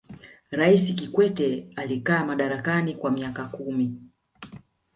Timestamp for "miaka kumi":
3.11-4.01